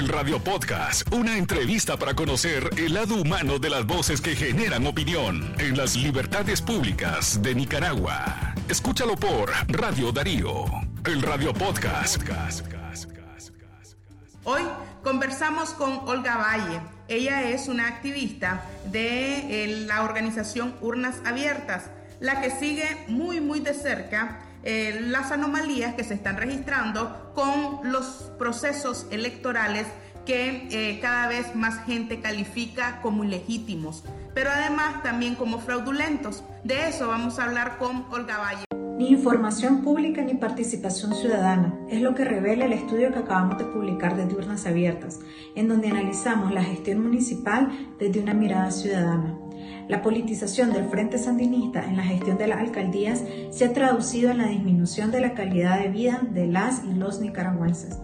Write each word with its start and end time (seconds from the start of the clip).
El 0.00 0.08
Radio 0.08 0.42
Podcast, 0.42 1.12
una 1.12 1.36
entrevista 1.36 1.98
para 1.98 2.14
conocer 2.14 2.70
el 2.78 2.94
lado 2.94 3.16
humano 3.16 3.58
de 3.58 3.68
las 3.68 3.84
voces 3.84 4.22
que 4.22 4.34
generan 4.34 4.86
opinión 4.86 5.54
en 5.58 5.76
las 5.76 5.94
libertades 5.94 6.62
públicas 6.62 7.42
de 7.42 7.54
Nicaragua. 7.54 8.54
Escúchalo 8.66 9.14
por 9.14 9.50
Radio 9.68 10.10
Darío. 10.10 10.64
El 11.04 11.20
Radio 11.20 11.52
Podcast. 11.52 12.22
Hoy 14.44 14.62
conversamos 15.04 15.74
con 15.74 16.08
Olga 16.08 16.38
Valle. 16.38 16.80
Ella 17.06 17.50
es 17.50 17.68
una 17.68 17.86
activista 17.86 18.64
de 18.86 19.64
eh, 19.64 19.84
la 19.86 20.02
organización 20.02 20.76
Urnas 20.80 21.16
Abiertas, 21.26 21.90
la 22.20 22.40
que 22.40 22.50
sigue 22.50 23.04
muy, 23.08 23.42
muy 23.42 23.60
de 23.60 23.74
cerca 23.74 24.49
eh, 24.62 25.00
las 25.02 25.32
anomalías 25.32 25.94
que 25.94 26.04
se 26.04 26.14
están 26.14 26.36
registrando 26.36 27.32
con 27.34 27.90
los 27.90 28.30
procesos 28.38 29.06
electorales 29.10 29.86
que 30.26 30.68
eh, 30.70 31.00
cada 31.00 31.28
vez 31.28 31.54
más 31.54 31.84
gente 31.84 32.20
califica 32.20 33.00
como 33.00 33.24
ilegítimos, 33.24 34.04
pero 34.34 34.50
además 34.50 35.02
también 35.02 35.34
como 35.34 35.60
fraudulentos. 35.60 36.44
De 36.62 36.88
eso 36.88 37.08
vamos 37.08 37.38
a 37.38 37.44
hablar 37.44 37.78
con 37.78 38.06
Olga 38.10 38.38
Valle. 38.38 38.79
Ni 39.00 39.08
información 39.08 39.80
pública 39.80 40.20
ni 40.20 40.34
participación 40.34 41.14
ciudadana 41.14 41.74
es 41.88 42.02
lo 42.02 42.14
que 42.14 42.22
revela 42.22 42.66
el 42.66 42.74
estudio 42.74 43.10
que 43.10 43.20
acabamos 43.20 43.56
de 43.56 43.64
publicar 43.64 44.14
desde 44.14 44.36
Urnas 44.36 44.66
Abiertas, 44.66 45.20
en 45.54 45.68
donde 45.68 45.88
analizamos 45.88 46.52
la 46.52 46.62
gestión 46.62 47.02
municipal 47.02 47.70
desde 47.98 48.20
una 48.20 48.34
mirada 48.34 48.70
ciudadana. 48.70 49.38
La 49.88 50.02
politización 50.02 50.74
del 50.74 50.84
Frente 50.90 51.16
Sandinista 51.16 51.82
en 51.82 51.96
la 51.96 52.02
gestión 52.02 52.36
de 52.36 52.48
las 52.48 52.58
alcaldías 52.58 53.24
se 53.48 53.64
ha 53.64 53.72
traducido 53.72 54.32
en 54.32 54.36
la 54.36 54.48
disminución 54.48 55.10
de 55.10 55.22
la 55.22 55.32
calidad 55.32 55.80
de 55.80 55.88
vida 55.88 56.20
de 56.34 56.46
las 56.46 56.84
y 56.84 56.92
los 56.92 57.22
nicaragüenses. 57.22 57.96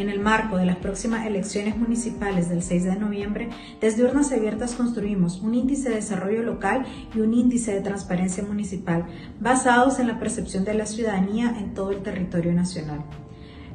En 0.00 0.08
el 0.08 0.18
marco 0.18 0.56
de 0.56 0.64
las 0.64 0.76
próximas 0.76 1.26
elecciones 1.26 1.76
municipales 1.76 2.48
del 2.48 2.62
6 2.62 2.84
de 2.84 2.96
noviembre, 2.96 3.50
desde 3.82 4.02
Urnas 4.02 4.32
Abiertas 4.32 4.74
construimos 4.74 5.42
un 5.42 5.54
índice 5.54 5.90
de 5.90 5.96
desarrollo 5.96 6.42
local 6.42 6.86
y 7.14 7.20
un 7.20 7.34
índice 7.34 7.74
de 7.74 7.82
transparencia 7.82 8.42
municipal 8.42 9.04
basados 9.40 9.98
en 9.98 10.08
la 10.08 10.18
percepción 10.18 10.64
de 10.64 10.72
la 10.72 10.86
ciudadanía 10.86 11.54
en 11.58 11.74
todo 11.74 11.90
el 11.90 12.02
territorio 12.02 12.54
nacional. 12.54 13.04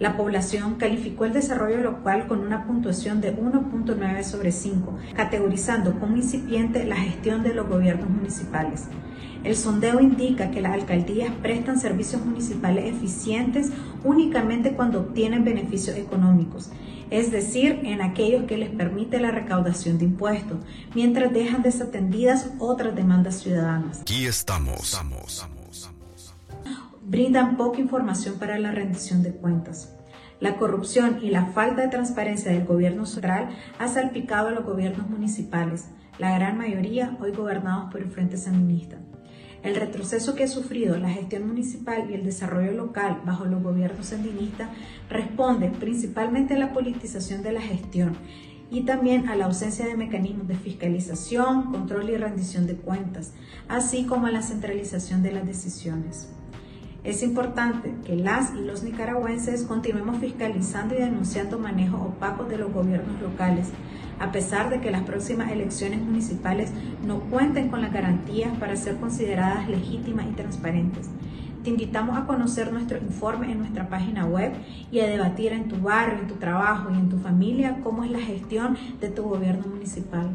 La 0.00 0.16
población 0.16 0.76
calificó 0.76 1.26
el 1.26 1.34
desarrollo 1.34 1.76
local 1.82 2.26
con 2.26 2.40
una 2.40 2.64
puntuación 2.66 3.20
de 3.20 3.36
1.9 3.36 4.22
sobre 4.22 4.50
5, 4.50 4.98
categorizando 5.14 6.00
como 6.00 6.16
incipiente 6.16 6.84
la 6.84 6.96
gestión 6.96 7.42
de 7.42 7.52
los 7.52 7.68
gobiernos 7.68 8.08
municipales. 8.08 8.86
El 9.44 9.54
sondeo 9.56 10.00
indica 10.00 10.50
que 10.50 10.62
las 10.62 10.72
alcaldías 10.72 11.30
prestan 11.42 11.78
servicios 11.78 12.24
municipales 12.24 12.86
eficientes 12.94 13.72
únicamente 14.02 14.72
cuando 14.72 15.00
obtienen 15.00 15.44
beneficios 15.44 15.98
económicos, 15.98 16.70
es 17.10 17.30
decir, 17.30 17.80
en 17.82 18.00
aquellos 18.00 18.44
que 18.44 18.56
les 18.56 18.70
permite 18.70 19.20
la 19.20 19.32
recaudación 19.32 19.98
de 19.98 20.06
impuestos, 20.06 20.60
mientras 20.94 21.30
dejan 21.30 21.62
desatendidas 21.62 22.48
otras 22.58 22.96
demandas 22.96 23.40
ciudadanas. 23.40 24.00
Aquí 24.00 24.24
estamos 24.24 24.94
brindan 27.02 27.56
poca 27.56 27.80
información 27.80 28.38
para 28.38 28.58
la 28.58 28.72
rendición 28.72 29.22
de 29.22 29.32
cuentas. 29.32 29.96
La 30.40 30.56
corrupción 30.56 31.18
y 31.22 31.30
la 31.30 31.46
falta 31.46 31.82
de 31.82 31.88
transparencia 31.88 32.50
del 32.50 32.64
gobierno 32.64 33.04
central 33.04 33.50
ha 33.78 33.88
salpicado 33.88 34.48
a 34.48 34.52
los 34.52 34.64
gobiernos 34.64 35.08
municipales, 35.08 35.88
la 36.18 36.34
gran 36.34 36.56
mayoría 36.56 37.16
hoy 37.20 37.32
gobernados 37.32 37.90
por 37.90 38.00
el 38.00 38.10
Frente 38.10 38.36
Sandinista. 38.36 38.96
El 39.62 39.76
retroceso 39.76 40.34
que 40.34 40.44
ha 40.44 40.48
sufrido 40.48 40.96
la 40.96 41.10
gestión 41.10 41.46
municipal 41.46 42.10
y 42.10 42.14
el 42.14 42.24
desarrollo 42.24 42.72
local 42.72 43.20
bajo 43.26 43.44
los 43.44 43.62
gobiernos 43.62 44.06
sandinistas 44.06 44.70
responde 45.10 45.68
principalmente 45.68 46.54
a 46.54 46.58
la 46.58 46.72
politización 46.72 47.42
de 47.42 47.52
la 47.52 47.60
gestión 47.60 48.16
y 48.70 48.82
también 48.82 49.28
a 49.28 49.36
la 49.36 49.46
ausencia 49.46 49.84
de 49.84 49.96
mecanismos 49.96 50.48
de 50.48 50.56
fiscalización, 50.56 51.70
control 51.70 52.08
y 52.08 52.16
rendición 52.16 52.66
de 52.66 52.76
cuentas, 52.76 53.34
así 53.68 54.06
como 54.06 54.26
a 54.26 54.30
la 54.30 54.42
centralización 54.42 55.22
de 55.22 55.32
las 55.32 55.46
decisiones. 55.46 56.30
Es 57.02 57.22
importante 57.22 57.94
que 58.04 58.14
las 58.14 58.54
y 58.54 58.60
los 58.60 58.82
nicaragüenses 58.82 59.62
continuemos 59.62 60.18
fiscalizando 60.18 60.94
y 60.94 60.98
denunciando 60.98 61.58
manejos 61.58 62.02
opacos 62.02 62.50
de 62.50 62.58
los 62.58 62.70
gobiernos 62.74 63.18
locales, 63.22 63.68
a 64.18 64.30
pesar 64.32 64.68
de 64.68 64.82
que 64.82 64.90
las 64.90 65.04
próximas 65.04 65.50
elecciones 65.50 66.02
municipales 66.02 66.72
no 67.06 67.20
cuenten 67.20 67.70
con 67.70 67.80
las 67.80 67.90
garantías 67.90 68.54
para 68.58 68.76
ser 68.76 68.96
consideradas 68.96 69.66
legítimas 69.70 70.26
y 70.30 70.34
transparentes. 70.34 71.08
Te 71.64 71.70
invitamos 71.70 72.18
a 72.18 72.26
conocer 72.26 72.70
nuestro 72.70 72.98
informe 72.98 73.50
en 73.50 73.60
nuestra 73.60 73.88
página 73.88 74.26
web 74.26 74.52
y 74.92 75.00
a 75.00 75.06
debatir 75.06 75.52
en 75.52 75.68
tu 75.68 75.76
barrio, 75.76 76.18
en 76.18 76.28
tu 76.28 76.34
trabajo 76.34 76.90
y 76.90 76.98
en 76.98 77.08
tu 77.08 77.16
familia 77.18 77.78
cómo 77.82 78.04
es 78.04 78.10
la 78.10 78.20
gestión 78.20 78.76
de 79.00 79.08
tu 79.08 79.22
gobierno 79.22 79.66
municipal. 79.68 80.28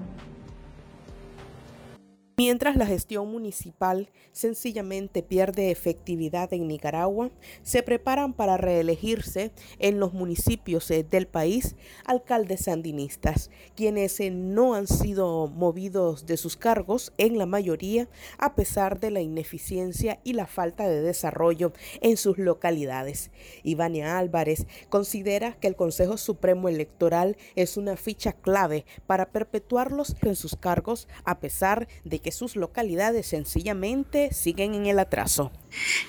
Mientras 2.37 2.75
la 2.75 2.85
gestión 2.85 3.31
municipal 3.31 4.09
sencillamente 4.33 5.23
pierde 5.23 5.71
efectividad 5.71 6.51
en 6.51 6.67
Nicaragua, 6.67 7.31
se 7.63 7.81
preparan 7.81 8.33
para 8.33 8.57
reelegirse 8.57 9.53
en 9.79 10.01
los 10.01 10.11
municipios 10.11 10.91
eh, 10.91 11.05
del 11.09 11.27
país 11.27 11.77
alcaldes 12.03 12.65
sandinistas, 12.65 13.51
quienes 13.73 14.19
eh, 14.19 14.31
no 14.31 14.73
han 14.73 14.87
sido 14.87 15.47
movidos 15.47 16.25
de 16.25 16.35
sus 16.35 16.57
cargos 16.57 17.13
en 17.17 17.37
la 17.37 17.45
mayoría 17.45 18.09
a 18.37 18.53
pesar 18.55 18.99
de 18.99 19.11
la 19.11 19.21
ineficiencia 19.21 20.19
y 20.25 20.33
la 20.33 20.45
falta 20.45 20.89
de 20.89 21.01
desarrollo 21.01 21.71
en 22.01 22.17
sus 22.17 22.37
localidades. 22.37 23.31
Ivania 23.63 24.17
Álvarez 24.17 24.67
considera 24.89 25.53
que 25.53 25.67
el 25.67 25.77
Consejo 25.77 26.17
Supremo 26.17 26.67
Electoral 26.67 27.37
es 27.55 27.77
una 27.77 27.95
ficha 27.95 28.33
clave 28.33 28.85
para 29.07 29.31
perpetuarlos 29.31 30.17
en 30.21 30.35
sus 30.35 30.57
cargos 30.57 31.07
a 31.23 31.39
pesar 31.39 31.87
de 32.03 32.19
que 32.24 32.24
sus 32.31 32.55
localidades 32.55 33.27
sencillamente 33.27 34.33
siguen 34.33 34.73
en 34.75 34.85
el 34.85 34.99
atraso. 34.99 35.51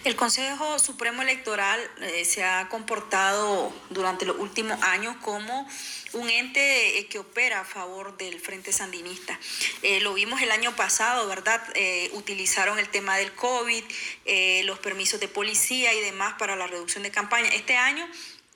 El 0.05 0.15
Consejo 0.17 0.79
Supremo 0.79 1.23
Electoral 1.23 1.81
eh, 2.01 2.25
se 2.25 2.45
ha 2.45 2.69
comportado 2.69 3.73
durante 3.91 4.25
los 4.25 4.39
últimos 4.39 4.81
años 4.83 5.17
como 5.23 5.69
un 6.13 6.31
ente 6.31 6.99
eh, 6.99 7.07
que 7.07 7.19
opera 7.19 7.61
a 7.61 7.65
favor 7.65 8.17
del 8.17 8.39
Frente 8.41 8.73
Sandinista. 8.73 9.39
Eh, 9.83 10.01
lo 10.01 10.15
vimos 10.15 10.41
el 10.43 10.51
año 10.51 10.75
pasado, 10.77 11.27
¿verdad? 11.27 11.63
utilizaron 12.13 12.79
el 12.79 12.89
tema 12.89 13.17
del 13.17 13.33
COVID, 13.33 13.85
los 14.65 14.79
permisos 14.79 15.21
de 15.21 15.29
policía 15.29 15.93
y 15.95 16.01
demás 16.01 16.35
para 16.39 16.57
la 16.57 16.67
reducción 16.67 17.03
de 17.03 17.11
campaña. 17.11 17.49
Este 17.49 17.77
año 17.77 18.07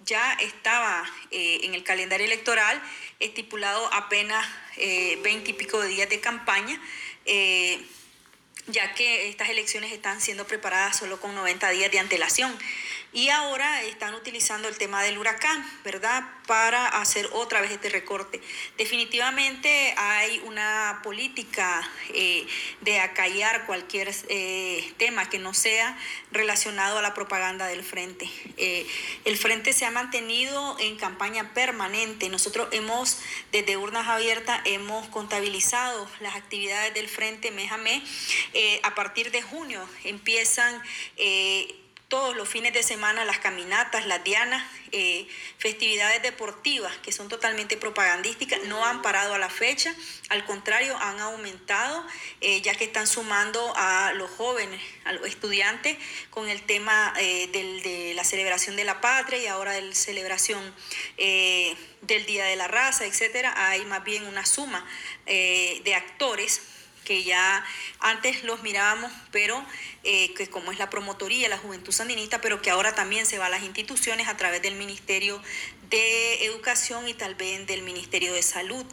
ya 0.04 0.32
estaba 0.34 1.04
en 1.30 1.74
el 1.74 1.82
calendario 1.84 2.26
electoral 2.26 2.80
estipulado 3.18 3.92
apenas 3.92 4.46
veinte 5.22 5.50
y 5.50 5.54
pico 5.54 5.80
de 5.80 5.88
días 5.88 6.08
de 6.08 6.20
campaña. 6.20 6.80
Eh, 7.26 7.84
ya 8.66 8.94
que 8.94 9.28
estas 9.28 9.48
elecciones 9.48 9.92
están 9.92 10.20
siendo 10.20 10.46
preparadas 10.46 10.96
solo 10.96 11.20
con 11.20 11.34
90 11.34 11.70
días 11.70 11.90
de 11.90 11.98
antelación. 11.98 12.56
Y 13.12 13.28
ahora 13.28 13.82
están 13.82 14.14
utilizando 14.14 14.68
el 14.68 14.78
tema 14.78 15.02
del 15.02 15.18
huracán, 15.18 15.68
¿verdad? 15.82 16.22
Para 16.46 16.86
hacer 16.86 17.28
otra 17.32 17.60
vez 17.60 17.72
este 17.72 17.88
recorte. 17.88 18.40
Definitivamente 18.78 19.94
hay 19.96 20.40
una 20.44 21.00
política 21.02 21.88
eh, 22.14 22.46
de 22.82 23.00
acallar 23.00 23.66
cualquier 23.66 24.14
eh, 24.28 24.94
tema 24.96 25.28
que 25.28 25.40
no 25.40 25.54
sea 25.54 25.98
relacionado 26.30 26.98
a 26.98 27.02
la 27.02 27.12
propaganda 27.12 27.66
del 27.66 27.82
frente. 27.82 28.30
Eh, 28.56 28.86
el 29.24 29.36
frente 29.36 29.72
se 29.72 29.86
ha 29.86 29.90
mantenido 29.90 30.76
en 30.78 30.96
campaña 30.96 31.52
permanente. 31.52 32.28
Nosotros 32.28 32.68
hemos, 32.70 33.18
desde 33.50 33.76
urnas 33.76 34.06
abiertas, 34.06 34.60
hemos 34.66 35.08
contabilizado 35.08 36.08
las 36.20 36.36
actividades 36.36 36.94
del 36.94 37.08
frente 37.08 37.50
mes 37.50 37.72
a 37.72 37.76
mes. 37.76 38.04
a 38.84 38.94
partir 38.94 39.32
de 39.32 39.42
junio 39.42 39.84
empiezan 40.04 40.80
todos 42.10 42.36
los 42.36 42.48
fines 42.48 42.74
de 42.74 42.82
semana 42.82 43.24
las 43.24 43.38
caminatas, 43.38 44.04
las 44.04 44.22
dianas, 44.24 44.62
eh, 44.90 45.28
festividades 45.58 46.20
deportivas 46.22 46.94
que 46.98 47.12
son 47.12 47.28
totalmente 47.28 47.76
propagandísticas, 47.76 48.64
no 48.64 48.84
han 48.84 49.00
parado 49.00 49.32
a 49.32 49.38
la 49.38 49.48
fecha, 49.48 49.94
al 50.28 50.44
contrario, 50.44 50.96
han 50.98 51.20
aumentado, 51.20 52.04
eh, 52.40 52.60
ya 52.62 52.74
que 52.74 52.82
están 52.84 53.06
sumando 53.06 53.72
a 53.76 54.12
los 54.14 54.28
jóvenes, 54.28 54.82
a 55.04 55.12
los 55.12 55.24
estudiantes, 55.24 55.96
con 56.30 56.48
el 56.48 56.60
tema 56.62 57.14
eh, 57.20 57.46
de 57.46 58.12
la 58.14 58.24
celebración 58.24 58.74
de 58.74 58.84
la 58.84 59.00
patria 59.00 59.38
y 59.38 59.46
ahora 59.46 59.72
de 59.72 59.82
la 59.82 59.94
celebración 59.94 60.74
del 61.16 62.26
Día 62.26 62.44
de 62.44 62.56
la 62.56 62.66
Raza, 62.66 63.06
etcétera. 63.06 63.54
Hay 63.68 63.84
más 63.84 64.02
bien 64.02 64.26
una 64.26 64.44
suma 64.44 64.84
de 65.26 65.94
actores 65.94 66.60
que 67.04 67.24
ya 67.24 67.64
antes 67.98 68.44
los 68.44 68.62
mirábamos, 68.62 69.12
pero 69.30 69.64
eh, 70.04 70.32
que 70.34 70.48
como 70.48 70.72
es 70.72 70.78
la 70.78 70.90
promotoría, 70.90 71.48
la 71.48 71.58
Juventud 71.58 71.92
Sandinista, 71.92 72.40
pero 72.40 72.62
que 72.62 72.70
ahora 72.70 72.94
también 72.94 73.26
se 73.26 73.38
va 73.38 73.46
a 73.46 73.50
las 73.50 73.62
instituciones 73.62 74.28
a 74.28 74.36
través 74.36 74.62
del 74.62 74.76
Ministerio 74.76 75.42
de 75.88 76.44
Educación 76.44 77.08
y 77.08 77.14
tal 77.14 77.34
vez 77.34 77.66
del 77.66 77.82
Ministerio 77.82 78.32
de 78.32 78.42
Salud. 78.42 78.86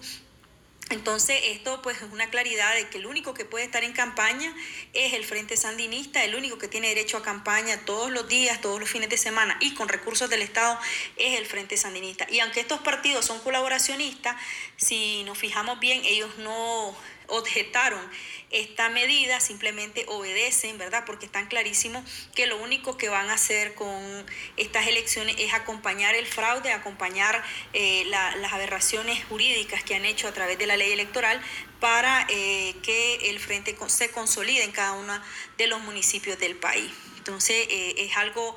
Entonces, 0.89 1.37
esto 1.47 1.81
pues 1.81 1.97
es 2.01 2.11
una 2.13 2.29
claridad 2.29 2.73
de 2.75 2.87
que 2.87 2.97
el 2.97 3.07
único 3.07 3.33
que 3.33 3.43
puede 3.43 3.65
estar 3.65 3.83
en 3.83 3.91
campaña 3.91 4.55
es 4.93 5.13
el 5.13 5.25
Frente 5.25 5.57
Sandinista, 5.57 6.23
el 6.23 6.33
único 6.35 6.57
que 6.57 6.69
tiene 6.69 6.87
derecho 6.87 7.17
a 7.17 7.23
campaña 7.23 7.81
todos 7.83 8.09
los 8.09 8.29
días, 8.29 8.61
todos 8.61 8.79
los 8.79 8.89
fines 8.89 9.09
de 9.09 9.17
semana 9.17 9.57
y 9.59 9.73
con 9.73 9.89
recursos 9.89 10.29
del 10.29 10.41
Estado 10.41 10.79
es 11.17 11.37
el 11.37 11.45
Frente 11.45 11.75
Sandinista. 11.75 12.25
Y 12.29 12.39
aunque 12.39 12.61
estos 12.61 12.79
partidos 12.79 13.25
son 13.25 13.41
colaboracionistas, 13.41 14.37
si 14.77 15.23
nos 15.25 15.37
fijamos 15.37 15.77
bien, 15.81 16.01
ellos 16.05 16.37
no 16.37 16.95
objetaron 17.27 18.01
esta 18.49 18.89
medida, 18.89 19.39
simplemente 19.39 20.05
obedecen, 20.07 20.77
¿verdad? 20.77 21.03
Porque 21.05 21.25
están 21.25 21.47
clarísimos 21.47 22.03
que 22.33 22.47
lo 22.47 22.57
único 22.57 22.97
que 22.97 23.09
van 23.09 23.29
a 23.29 23.33
hacer 23.33 23.75
con 23.75 24.25
estas 24.55 24.87
elecciones 24.87 25.35
es 25.39 25.53
acompañar 25.53 26.15
el 26.15 26.25
fraude, 26.25 26.71
acompañar 26.71 27.43
eh, 27.73 28.05
las 28.05 28.53
aberraciones 28.53 29.23
jurídicas 29.25 29.83
que 29.83 29.95
han 29.95 30.05
hecho 30.05 30.27
a 30.27 30.33
través 30.33 30.57
de 30.57 30.65
la 30.65 30.77
ley 30.77 30.91
electoral 30.91 31.41
para 31.79 32.25
eh, 32.29 32.75
que 32.83 33.29
el 33.29 33.39
frente 33.39 33.75
se 33.87 34.11
consolide 34.11 34.63
en 34.63 34.71
cada 34.71 34.93
uno 34.93 35.21
de 35.57 35.67
los 35.67 35.81
municipios 35.81 36.39
del 36.39 36.55
país. 36.55 36.91
Entonces 37.17 37.67
eh, 37.69 37.95
es 37.97 38.15
algo, 38.15 38.55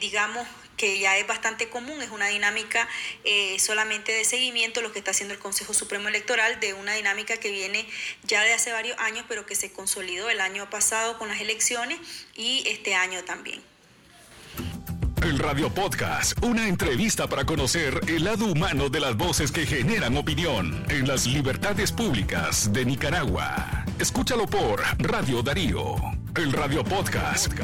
digamos, 0.00 0.46
que 0.80 0.98
ya 0.98 1.18
es 1.18 1.26
bastante 1.26 1.68
común, 1.68 2.00
es 2.00 2.08
una 2.08 2.28
dinámica 2.28 2.88
eh, 3.24 3.58
solamente 3.58 4.12
de 4.12 4.24
seguimiento, 4.24 4.80
lo 4.80 4.92
que 4.92 5.00
está 5.00 5.10
haciendo 5.10 5.34
el 5.34 5.38
Consejo 5.38 5.74
Supremo 5.74 6.08
Electoral, 6.08 6.58
de 6.58 6.72
una 6.72 6.94
dinámica 6.94 7.36
que 7.36 7.50
viene 7.50 7.86
ya 8.22 8.42
de 8.44 8.54
hace 8.54 8.72
varios 8.72 8.98
años, 8.98 9.26
pero 9.28 9.44
que 9.44 9.54
se 9.54 9.70
consolidó 9.74 10.30
el 10.30 10.40
año 10.40 10.70
pasado 10.70 11.18
con 11.18 11.28
las 11.28 11.42
elecciones 11.42 11.98
y 12.34 12.66
este 12.66 12.94
año 12.94 13.22
también. 13.24 13.62
Radio 15.40 15.70
Podcast, 15.70 16.44
una 16.44 16.68
entrevista 16.68 17.26
para 17.26 17.46
conocer 17.46 17.98
el 18.08 18.24
lado 18.24 18.44
humano 18.44 18.90
de 18.90 19.00
las 19.00 19.16
voces 19.16 19.50
que 19.50 19.64
generan 19.64 20.16
opinión 20.18 20.84
en 20.90 21.08
las 21.08 21.26
libertades 21.26 21.92
públicas 21.92 22.70
de 22.72 22.84
Nicaragua. 22.84 23.84
Escúchalo 23.98 24.46
por 24.46 24.82
Radio 24.98 25.42
Darío, 25.42 25.96
el 26.36 26.52
Radio 26.52 26.84
Podcast. 26.84 27.54